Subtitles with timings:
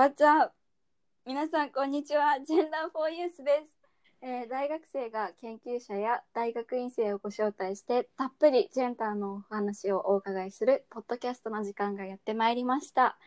[0.00, 0.54] What's up?
[1.26, 2.40] 皆さんこんにちは。
[2.40, 3.76] ジェンダーフォーユースです、
[4.22, 13.18] えー大学生が研究者や大学院生をご招待してたっぷりジェンダーのお話をお伺いするポッドキャストの時間がやってまいりました。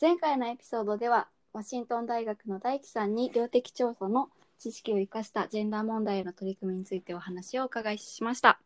[0.00, 8.58] 前回のエピソードではワシントン大学の大樹さんに量的調査の知識を生かしたジェンダー問題への取り組みについてお話をお伺いしました。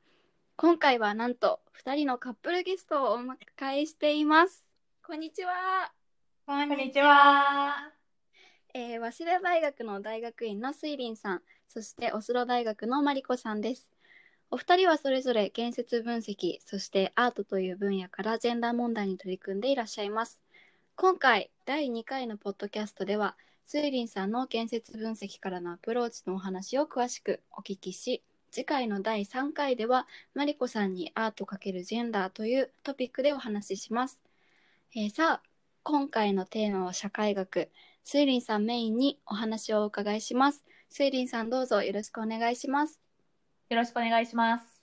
[0.55, 3.35] 今回はなんと2人のカップルゲストをお迎
[3.83, 4.65] えしています。
[5.05, 5.98] こんにちは。
[6.49, 7.93] こんにちは。
[8.73, 13.91] えー、早稲田大学の大学院のスイリンさん、そしてオスロ大学のマリコさんです。
[14.51, 20.41] お二人はそれぞれ建設分析、そしてアートという分野からジェンダー問題に取り組んでいらっしゃいます。
[20.97, 34.19] 今回、第2回のポッドキャストでは、スイリンさんの建設分析からのアプローチのお話を詳しくお聞きし、次回の第3回では、マリコさんにアート×ジェンダーというトピックでお話しします。
[34.97, 35.48] えーさあ、
[35.91, 37.71] 今回のテーマは社会学。
[38.05, 40.63] スイリンさんメインにお話をお伺いします。
[40.91, 43.01] スイリンさんどうぞよろしくお願いします。
[43.71, 44.83] よろしくお願いします。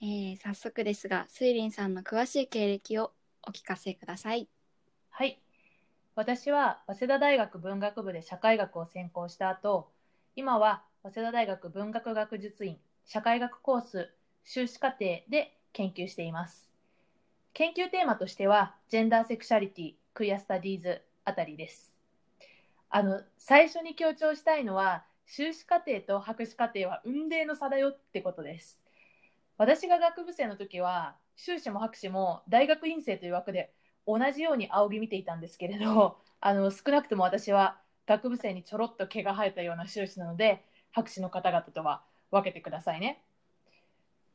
[0.00, 3.10] えー早速ですが、スイリンさんの詳しい経歴を
[3.42, 4.48] お聞かせください。
[5.10, 5.42] はい。
[6.14, 9.90] 私は早稲田大学文学部で社会学を専攻した後、
[10.36, 16.67] 今は早稲田大学文学学術院社会学コース修士課程で研究しています。
[17.58, 21.92] 研究テーマとしては、ジェンダーセクシャリティ、クイアスタディーズあたりです。
[22.88, 28.78] あの、最初に強調したいのは、修士課程と博士課程は運命の差だよってことです。
[29.56, 33.72] 私が学部生の時は、修士も博士も大学院生という枠で
[34.06, 43.20] 同じように仰ぎ見ていたんですけれど、あの、少なくとも私は学部生にちょろっと毛が生えたような修士なので、博士の方々とは分けてくださいね。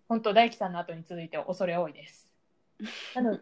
[0.09, 2.32] 本当、大樹さんの後に続いて恐れ多いです。
[3.15, 3.39] なの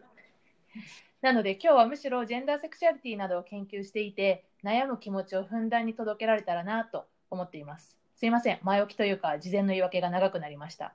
[1.20, 7.96] なので今日はむしろジェンダーセクシャリティなどを研究していて悩む気持ちをふんだんに届けられたらなと思っています。
[8.16, 10.94] すいません、前置きというか事前の言い訳が長くなりました。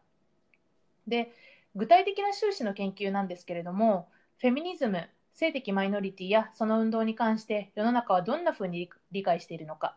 [1.08, 1.32] で、
[1.76, 4.10] 具体的な修士の研究なんですけれども、
[4.40, 9.96] フェミニズム、性的マイノリティやその運動に関して世の中はどんなふうに理解しているのか、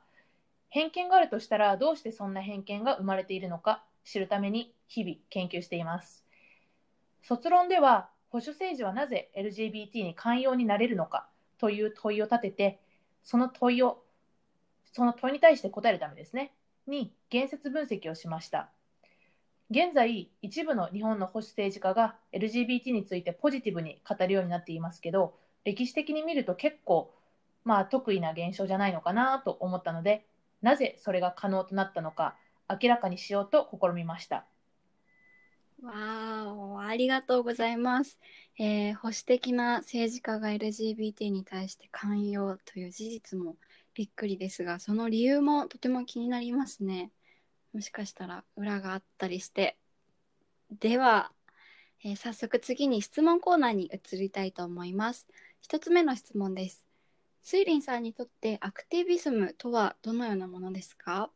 [0.68, 6.24] 偏見があるとしたらどうしてそんな偏見が生まれているのか知るために日々研究しています。
[7.22, 12.80] 卒論では保守政治はなぜ LGBT に寛容になれるのかという問いを立てて
[13.22, 14.02] その問いを
[14.92, 16.52] その問いに対して答えるためですね
[16.86, 18.70] に言説分析をしました。
[19.70, 27.14] 現在一部の日本の保守政治家が LGBT についてポジティブに語るようになっていますけど歴史的に見ると結構
[27.64, 30.26] まあ得意な現象じゃないのかなと思ったので
[30.60, 32.34] なぜそれが可能となったのか
[32.68, 34.44] 明らかにしようと試みました。
[35.82, 38.18] わーお、ありがとうございます。
[38.58, 43.56] えー保守的な政治家が LGBT に対して寛容という事実も
[43.94, 47.10] びっくりですが、その理由もとても気になりますね。
[47.72, 49.78] もしかしたら裏があったりして。
[50.80, 51.32] では、
[52.04, 55.26] えー早速次に質問コーナーに移りたいと思います。
[55.60, 56.84] 一つ目の質問です。
[57.42, 61.30] スイリンさんにとってアクティビズムとはどのようなものですか？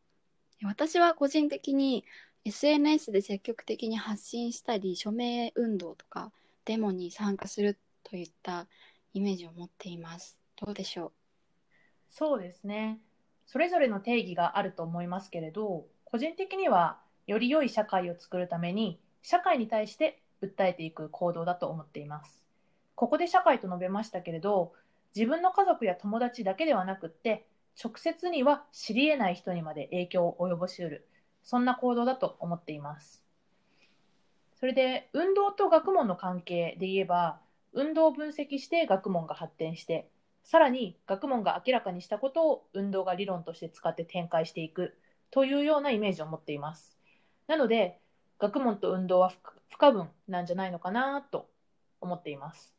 [0.63, 2.05] 私は個人的に
[2.45, 6.31] SNS で積極的に発信したり署名運動とか
[6.65, 8.67] デモに参加するといった
[9.13, 11.11] イメージを持っていますどうでしょう？
[12.09, 12.99] そうですね。
[13.45, 22.43] それぞれの定義があると思いますけれど、個人的にはより良い社会を作るために、社会に対して訴えていく行動だと思っています。
[22.95, 24.73] ここで社会と述べましたけれど、
[25.15, 27.45] 自分の家族や友達だけではなくって、
[27.83, 31.07] 直接には知り得ない人にまで影響を及ぼしうる、
[31.45, 33.23] そんな行動だと思っています。
[34.59, 37.39] それで、運動と学問の関係で言えば、
[37.71, 40.09] 運動を分析して学問が発展して、
[40.43, 44.97] さらに学問が明らかにしたことを運動が理論として使って展開していく
[45.29, 46.97] というようなイメージを持っています。
[47.47, 47.99] なので、
[48.39, 49.31] 学問と運動は
[49.69, 51.47] 不可分なんじゃないのかなと
[52.01, 52.73] 思っています。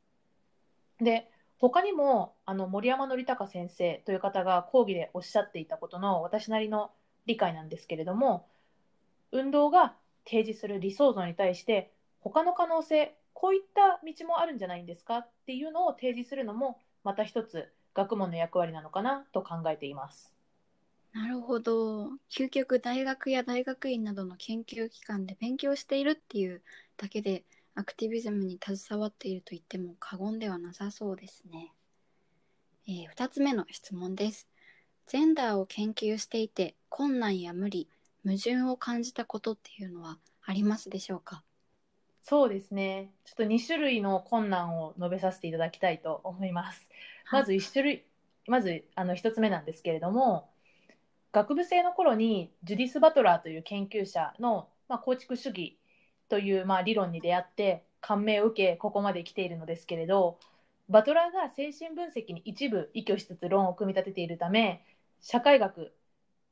[1.00, 6.90] で、他にもあの森山則隆先生という方が講義でおっしゃっていたことの私なりの
[7.26, 8.48] 理解なんですけれども、
[9.36, 9.94] 運動が
[10.24, 15.18] 提示する理想像に対して他の可能性、こういった道もあるんじゃないんですか？
[15.18, 19.24] っていうのを提示するのもまた一つ学問の役割なのかな？
[19.32, 20.34] と考えています。
[21.12, 22.10] なるほど。
[22.30, 26.62] 究極大学や大学院などの研究機関で勉強しているっていう
[26.96, 27.44] だけで
[27.74, 31.72] アクティビズムに携わっていると言っても過言ではなさそうですね、
[32.88, 34.48] えー、2つ目の質問です。
[35.06, 37.88] ジェンダーを研究していて困難や無理
[38.26, 41.44] 矛盾を感じたことっていうのはありますでしょうか？
[42.22, 43.12] そうですね。
[43.24, 46.88] ちょっと2種類の困難を述べさせていただきたいと思います。
[47.30, 48.04] まず1種類、
[48.48, 50.48] まずあの1つ目なんですけれども
[51.32, 55.78] 学部生の頃にジュディス・バトラーという研究者の、まあ、構築主義
[56.28, 60.38] という、まあ、理論に出会って感銘を受けここまで来ているのですけれど
[60.88, 64.84] バトラーが精神分析に一部依拠しつつ論を組み立てているため
[65.20, 65.92] 社会学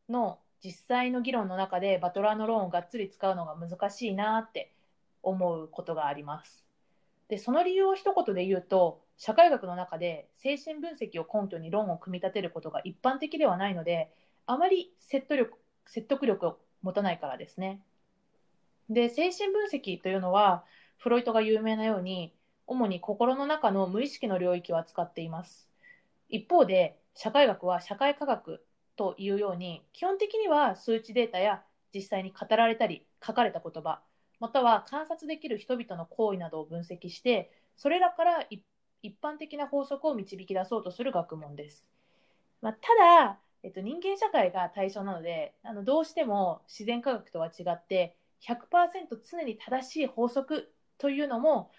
[0.09, 4.73] の実際の議論の中でバトラーの論をがっつり使うのが難しいなって
[5.23, 6.65] 思うことがあります。
[7.29, 14.11] でその理由を一言で言うと社会学の中で精神分析を根拠に論を組み立てることが一般的ではないので
[14.47, 17.83] あまり説得力説得力を持たないからですね。
[18.89, 20.65] で精神分析というのは
[20.97, 22.35] フロイトが有名なように
[22.67, 25.69] 主に心の中の無意識の領域を扱っています。
[26.31, 28.65] 一方で社会学は社会科学
[28.97, 31.63] というように基本的には数値データや
[31.95, 34.01] 実際に語られたり書かれた言葉
[34.41, 41.89] または観察できる人々の行為などを分析してそれらから一般的な法則を導き出そうとする学問です。
[42.61, 42.81] まあ、た
[43.27, 51.71] だ、えっと、人間社会が対象なのであのどうしても自然科学とは違って100%常に正しい法則というのも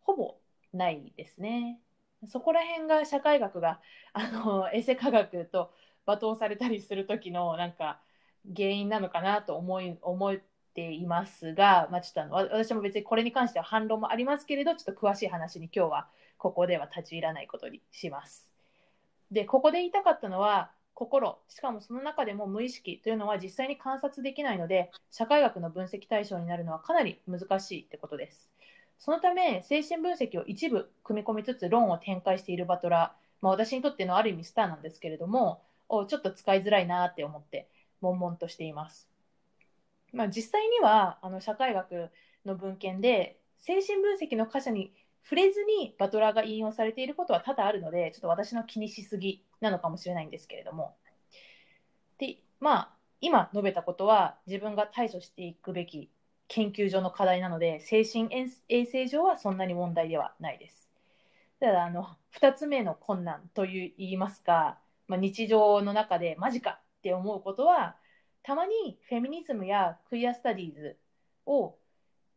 [0.00, 0.36] ほぼ
[0.72, 1.80] ないですね。
[2.28, 3.80] そこら辺が社会学が
[4.12, 5.72] あのエセ科学と
[6.06, 8.00] 罵倒されたりする時のなんか
[8.56, 10.36] 原因なのかなと思い思っ
[10.74, 16.08] ていますが、まあ、ちょっとあの私も別にこれに関しては反論もありますけれどちょっと詳しい話に今日は
[16.38, 18.50] ここでは立ち入らないことにします。
[19.30, 28.50] でここで言いたかったのは心しかもその中でも無意識というのは実際に観察できないので社会学の分析対象になるのはかなり難しいってことです。
[28.98, 37.68] そのため精神分析を一部組み込みつつ論を展開しているバトラー、まあ、私にとってのある意味スターなんですけれどもをちょっと使いづらいなって思って
[38.00, 39.08] 悶々としています。
[40.12, 42.10] まあ、実際にはあの社会学
[42.44, 44.92] の文献で精神分析の箇所に
[45.22, 50.96] 触れずにバトラーが引用されていることは多々あるのでちょっと私の気にしすぎなのかもしれないんですけれども
[52.18, 56.10] でまあ今述べたことは自分が対処していくべき
[56.48, 58.28] 研究上の課題なので精神
[58.68, 60.88] 衛生上はそんなに問題ではないです。
[61.60, 62.08] ただあの
[62.40, 64.78] 2つ目の困難といいますか
[65.10, 67.96] まあ、日常の中でマジかって思うことは
[68.44, 70.96] たまにフェミニズムやクイアスタディーズ
[71.46, 71.74] を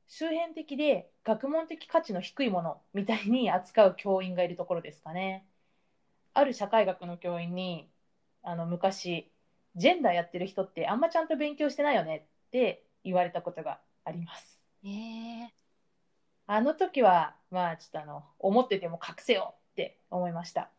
[0.08, 5.46] 周辺的で学問的価値の低いものみたいに扱う教員がいるところですかね。
[6.34, 7.88] ある社会学の教員に
[8.42, 9.32] あの昔
[9.76, 14.60] ジェンダーやってる人ってあんまちゃんと勉強してないよねって言われたことがあります。
[14.84, 15.48] えー、
[16.48, 20.73] あの時はまあちょっとあの思ってても隠せよって思いました。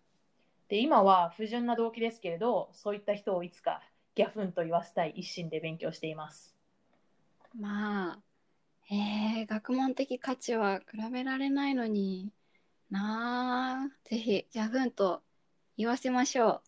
[0.75, 3.81] で今は不純な動機ですけれどそういった人をいつか
[4.17, 6.57] ギャフンと言わせたい一心で勉強しています。
[7.57, 8.19] まあ
[8.91, 12.33] えー、学問的価値は比べられないのに
[12.91, 15.23] なあぜひギャフンと
[15.77, 16.61] 言わせましょ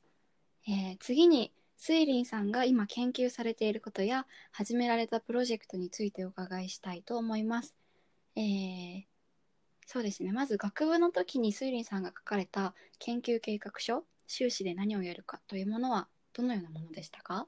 [0.68, 7.74] う、えー、次にスイリンさんが今研究されていることや始められたプロジェクトについてお伺いしたいと思います。
[8.36, 9.02] えー、
[9.86, 10.32] そうですね。
[10.32, 17.46] まず学部の時にスイリンさんが書かれた研究計画書修士で何をやるかというものはどのようなものでしたか？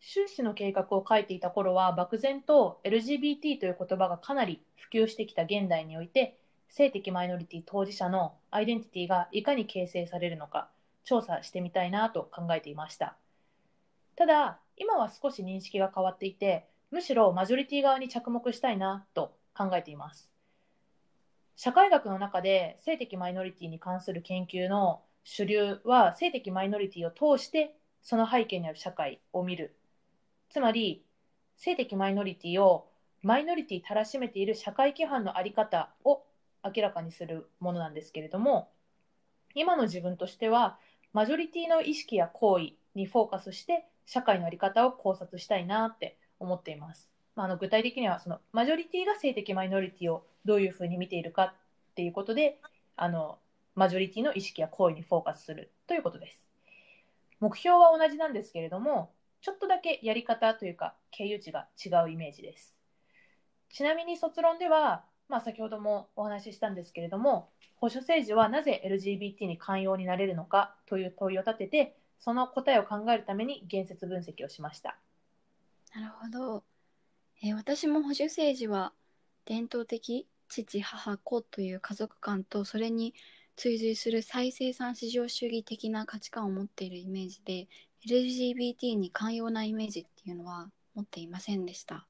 [0.00, 6.38] 修士の計画を書いていた頃は漠然と LGBT という言葉がかなり普及してきた現代において
[6.70, 10.70] 性的マイノリティ当事者のアイデンティティがいかに形成されるのか
[11.04, 13.18] 調査してみたいなと考えていました。
[14.16, 20.29] ただ今は少し認識が変わっていてむしろマジョリティ側に着目したいなと考えています。
[21.62, 29.76] 社会学の中で性的マイノリティに関する研究の主流は性的マイノリティを通してその背景にある社会を見る
[30.48, 31.04] つまり
[31.58, 32.88] 性的マイノリティを
[33.20, 36.22] マイノリティたらしめている社会規範の在り方を
[36.64, 38.70] 明らかにするものなんですけれども
[39.54, 40.78] 今の自分としては
[41.12, 47.10] マジョリティの意識や行為にフォーカスして社会の在り方を考察したいなって思っています。
[47.40, 51.54] まあ、あの具体的にはそのマジョリティが性的マイノリティをどういうふうに見ているかっ
[51.94, 52.58] ていうことで
[52.96, 53.38] あの
[53.74, 56.50] マジョリティの意識や行為にフォーカスするということです。
[57.40, 62.76] 目標は同じなんですけれどもちょっとだけやり方というか経由値が違うイメージです。
[63.70, 74.98] ちなみに卒論では、まあ、先ほどもお話ししたんですけれども保守政治はなぜ LGBT に寛容になれるのかという問いを立ててその答えを考えるために言説分析をしました。
[75.94, 76.69] なるほど。
[77.42, 78.92] えー、私も保守政治は
[79.44, 83.14] 伝統的父母子という家族観とそれに
[83.56, 87.68] 追随する再生産至上主義的な価値観を持っているイメージで
[88.06, 92.06] LGBT に寛容なイメージっていうのは持っていませんでした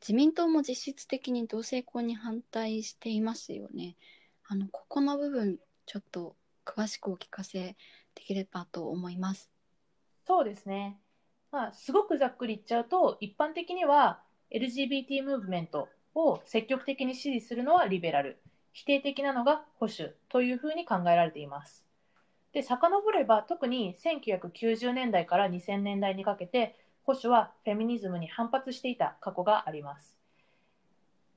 [0.00, 3.96] 自民党も実質的に同性婚に反対していますよね
[4.48, 7.76] あのここの部分ちょっと詳しくお聞かせ
[8.14, 9.50] できればと思います。
[10.26, 10.98] そうですね。
[11.50, 14.22] まあ、すごくざっくり言っちゃうと、一般的には
[14.54, 18.38] LGBT ムーブメントを積極的に支持するのはリベラル、
[18.72, 21.84] 否定的なのが保守というふうに考えられています。
[22.52, 30.16] で、遡れば特に1990年代から2000年代にかけて保守はフェミニズムに反発していた過去があります。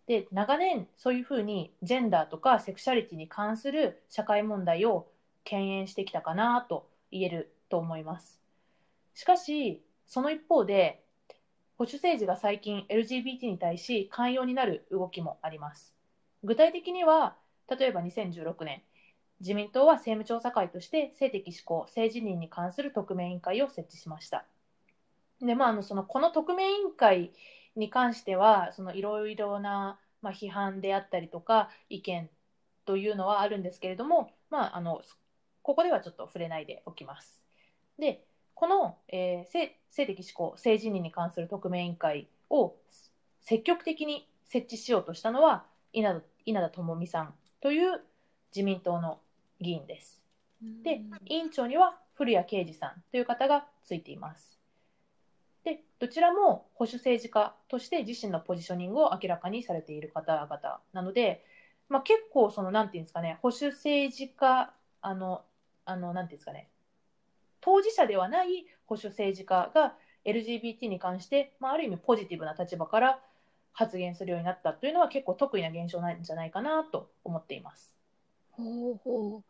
[0.08, 5.08] で、長年そういうふうにジェンダーとかセクシャリティに関する社会問題を
[5.46, 8.40] 敬遠してきたかなと言えると思います。
[9.14, 11.05] しかし、その一方で、
[11.77, 15.94] 保守政治が最近 LGBT に対し寛容になる動きもあります。
[16.44, 17.36] 具体的には、
[17.70, 18.82] 例えば2016年、
[19.41, 24.46] 自民党は政務調査会として性的指向、性自認に関する特命委員会を設置しました。
[25.41, 27.34] で、まあ、あのそのこの特命委員会
[27.75, 32.29] に関しては、いろいろな、まあ、批判であったりとか、意見
[32.86, 35.01] というのはあるんですけれども、まあ、あの
[35.62, 37.44] ここではちょっと触れないでおきます。
[37.98, 38.24] で、
[38.56, 42.76] この、えー性性的指向、性自認に関する特命委員会を
[43.42, 48.02] 積極的に設置しようとしたのは稲田稲田朋美さんという
[48.54, 49.20] 自民党の
[49.62, 50.22] 議員です。
[50.84, 54.58] で、委員長には古谷啓二さんという方がついています。
[55.64, 61.44] で、どちらも保守政治家として自身のポジショニングを明らかにされている方々なので、
[61.90, 65.44] まあ、結構その、なんていうんですかね、保守政治家、あの、
[65.86, 66.70] あの、なんていうんですかね、
[67.66, 73.22] 当事者ではない保守政治家が LGBT に関して、まあ、ある意味ポジティブな立場から
[73.74, 77.96] 発言するようになったというのは結構得意な現象なんじゃないかなと思っています。
[78.52, 79.44] ほうほう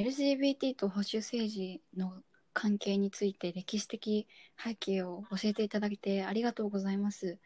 [0.00, 7.38] LGBT と保守政治の関係について歴史的背景を教えていただいてありがとうございます。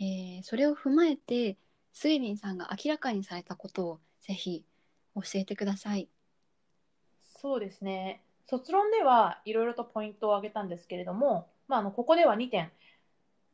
[0.00, 1.56] えーそれを踏まえて
[1.92, 4.64] スイリンさんが明らかにされたことをぜひ
[5.14, 6.08] 教えてください。
[7.22, 8.22] そうですね。
[8.46, 12.70] 卒論ではいろいろとポイントを挙げたんですけれども、まあ、あのここでは2点、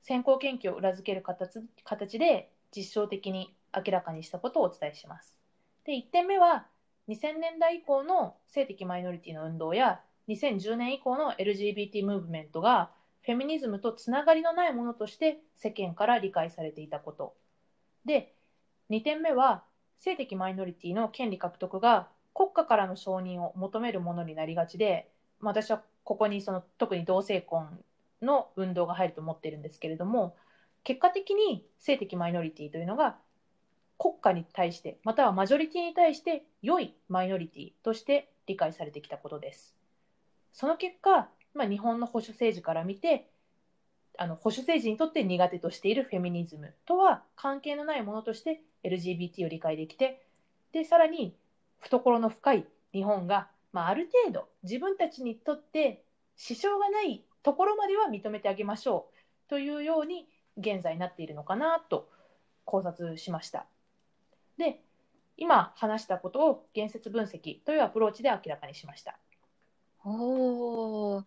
[0.03, 5.37] 先行研究を裏付ける形形で実証的に明らかにしたことをお伝えします。
[5.85, 6.67] で、1点目は、
[7.09, 12.91] 2000年代以降の性的マイノリティの運動や、2010年以降の LGBT ムーブメントが、
[13.23, 17.35] フェミニズムとつながりのないものとして世間から理解されていたこと。
[18.05, 18.35] で、
[18.91, 19.65] 2点目は、
[19.99, 25.11] 性的マイノリティの権利獲得が国家からの承認を求めるものになりがちで、
[25.41, 27.79] まあ私はここにその特に同性婚
[28.23, 30.37] の運動が入ると思ってるんですけれども、
[30.85, 33.17] 結果的に性的マイノリティというのが
[33.99, 39.77] 国家に対して、またはマジョリティに対して良いマイノリティとして理解されてきたことです。
[40.53, 43.29] その結果、まあ、日本の保守政治から見て、
[44.19, 50.23] あの保守政治にとって苦手としているフェミニズムとは関係のないものとして LGBT を理解できて、
[50.73, 51.37] で、さらに
[51.81, 56.05] 懐の深い日本が、まあ、ある程度自分たちにとって
[56.37, 59.17] 支障がないところまでは認めてあげましょう
[59.49, 62.09] というように現在なっているのかなと
[62.65, 63.67] 考察しました。
[64.59, 64.83] で、
[65.37, 69.19] 今話したことを言説分析というアプローチで明らかにしました。
[70.05, 71.25] おお、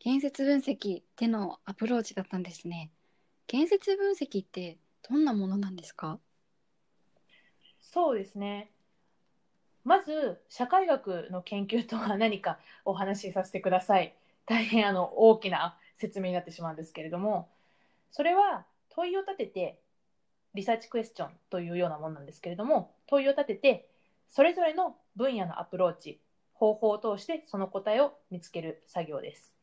[0.00, 2.90] 言説分析でのアプローチだったんですね。
[3.46, 4.78] 言説分析って
[5.08, 6.18] どんなものなんですか？
[7.80, 8.71] そうですね。
[9.84, 14.14] まず、社会学の研究とは何かお話しさせてください。
[14.46, 17.48] 大変あの大きな説明になってしまうんですけれども、
[18.10, 19.78] それは問いを立てて、
[20.54, 23.88] リサーチクエスチョンというようなものなんですけれども、問いを立てて、
[24.28, 26.20] それぞれの分野のアプローチ、
[26.54, 29.54] 方法を通してその答えを見つける作業です。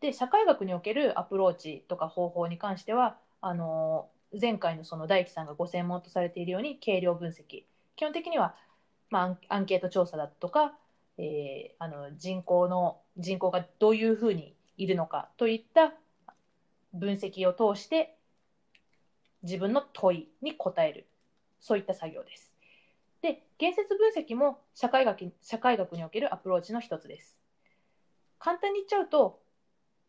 [0.00, 7.64] で、社会学におけるアプローチとか方法に関しては、あの前回のその大樹さんがご専門とされているように軽量分析
[7.96, 8.54] 基本的には、
[9.10, 10.74] まあ、アンケート調査だとか、
[11.18, 15.92] えーあの人口の人口がどういうふうにいるのかといった
[16.94, 18.16] 分析を通して
[19.42, 21.06] 自分の問いに答える
[21.60, 22.54] そういった作業です。
[23.22, 27.36] で言説分析も社会学社会学におけるアプローチの一つです。
[28.38, 29.42] 簡単に言っちゃうと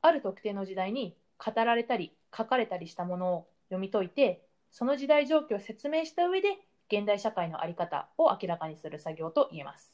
[0.01, 4.41] ある特定の時代に語られたり書かれたりしたものを読み解いて
[4.71, 6.57] その時代状況を説明した上で
[6.91, 9.93] 現代社会の在り方を明らかにする作業と言えます。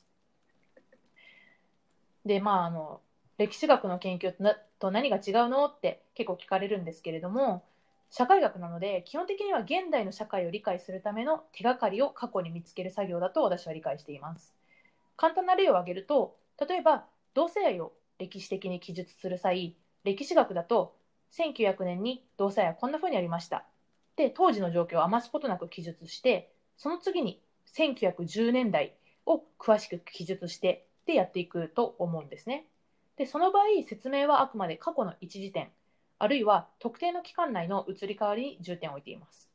[2.26, 3.02] でまああの
[3.38, 4.34] 歴史学の研究
[4.80, 7.64] と何が違うのって結構聞かれるんですけれども
[8.10, 14.56] 社会学なので基本的には現代の社会を理解するための手がかりを過去に見つける作業だと私は理解しています。
[15.16, 16.36] 簡単な例を挙げると
[16.68, 20.96] 例えば同性愛を歴史的に記述する際歴史学だと
[21.32, 23.66] 1900年に同性愛はこんな風にありました。
[24.16, 27.42] で、当時の状況を余すことなく記述して、その次に
[27.74, 32.68] 1910年代を詳しく記述して、でやっていくと思うんですね。
[33.18, 35.72] で、その場合、説明はあくまで過去の一時点、
[36.20, 39.50] あるいは特定の期間内の移り変わりに重点を置いています。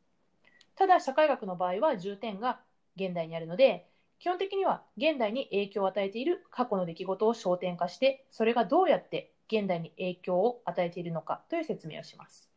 [0.75, 2.61] ただ、社会学の場合は重点が
[2.97, 3.87] 現代にあるので、
[4.19, 12.49] 基本的には現代に影響を与えている過去の出来事を焦点化して、それがどうやって現代に影響を与えているのかという説明をします。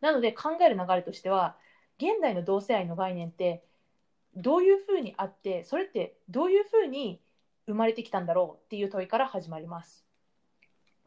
[0.00, 1.56] なので考える流れとしては、
[1.98, 3.62] 現代の同性愛の概念って
[4.36, 7.20] どういうふうにあって、それってどういうふうに
[7.66, 10.04] 生まれてきたんだろうっていう問いから始まります。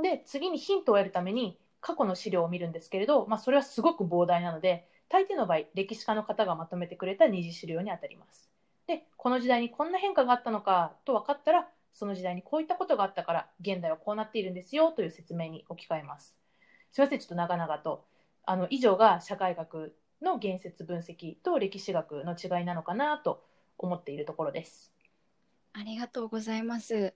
[0.02, 8.50] で、次にヒントを得るために過去の資料を見るんですけれど、まあ、それはすごく膨大なので、大抵の場合、歴史家の方がまとめてくれた二次資料にあたります。
[8.88, 16.36] で、この時代にこんな変化があったのかと分かったら、その時代にこういったことがあったから、現代はこうなっているんですよという説明に置き換えます。
[16.92, 18.06] すいません、ちょっと長々と。
[18.50, 23.44] あの以上が社会学の言説分析と歴史学の違いなのかなと
[23.78, 24.92] 思っているところです。
[25.74, 27.14] ありがとうございます。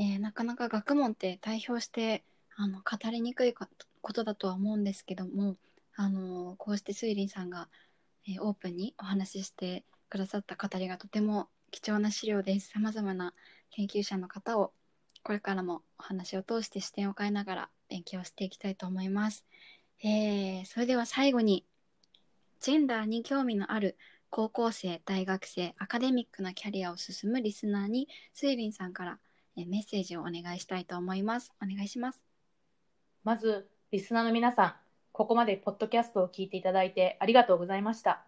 [0.00, 2.22] えーなかなか学問って代表して
[2.56, 3.66] あの語りにくいこ
[4.12, 5.56] とだとは思うんですけども、
[5.96, 7.68] あのこうしてスイリンさんが、
[8.26, 12.70] えーオープンにお話ししてくださった語りがとても貴重な資料です。
[12.70, 13.32] さまざまな
[13.70, 14.72] 研究者の方を
[15.22, 19.44] これからもお話を通して視点を変えながら勉強していきたいと思います。
[20.02, 21.64] えーそれでは最後に
[22.60, 23.96] ジェンダーに興味のある
[24.30, 29.18] 高校生、大学生、アカデミックなキャリアを進むリスナーにスイリンさんから
[29.56, 31.52] メッセージをお願いしたいと思います。
[31.62, 32.22] お願いします。
[33.24, 34.74] まず、リスナーの皆さん、
[35.12, 38.24] ここまでポッドキャストを聞いていただいてありがとうございました。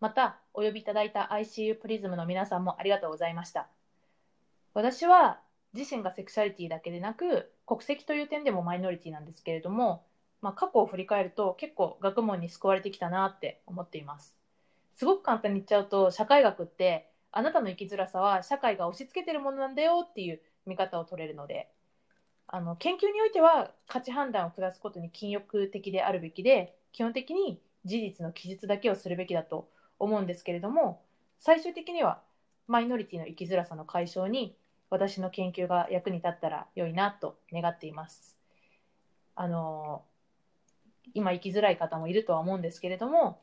[0.00, 3.68] また、お呼びいただいた ICU プリズムの皆さんもありがとうございました。
[4.74, 5.40] 私は
[5.74, 10.04] 自身がセクシャリティだけでなく、国籍という点でもマイノリティなんですけれども、
[10.42, 14.36] まあ、過去を振り返ると結構学問に救われてきたなって思っています。
[14.94, 21.70] すごく簡単に言っちゃうと、社会学って、あなたの生きづらさは社会が押し付けてるものなんだよっていう見方を取れるので、
[22.54, 31.02] あの研究においては価値判断を下すことに禁欲的であるべきで基本的に事実の記述だけをするべきだと思うんですけれども
[31.38, 32.20] 最終的には
[32.68, 34.54] マイノリティの生きづらさの解消に
[34.90, 38.36] 私の研究が役に立ったら良いなと願っています。
[39.34, 40.02] あの
[41.14, 43.40] 今生きづらい方もいるとは思うんですけれども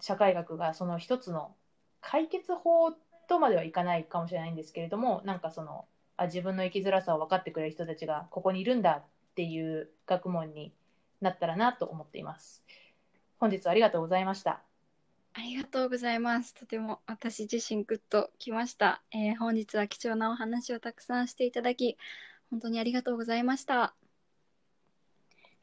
[0.00, 1.54] 社会学がその一つの
[2.00, 2.92] 解決法
[3.28, 10.72] とまではいかないかもしれないんですけれどもなんかそのあ自分の生きづらさを分かってくれる人たちがここにいるんだっていう学問に
[11.20, 12.62] なったらなと思っています。
[13.38, 14.62] 本日はありがとうございました。
[15.34, 16.54] ありがとうございます。
[16.54, 21.98] とても私自身グッときました、えー本日は貴重なお話をたくさんしていただき、
[22.50, 23.94] 本当にありがとうございました。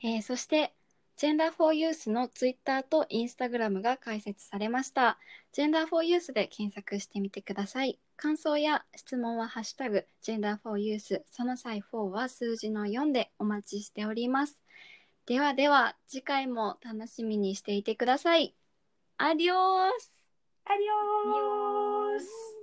[0.03, 0.75] えーそして、
[1.23, 5.17] Gender for Youth の Twitter と Instagram が開設されました。
[5.55, 7.97] Gender for Youth で検索してみてください。
[8.17, 14.59] 感想や質問はハッシュタグ Gender for Youth その際4は数字の4でお待ちしております。
[15.25, 18.53] ではでは次回も楽しみにしていてください。
[19.17, 20.11] アディオース
[20.65, 20.87] アディ
[21.31, 22.62] オース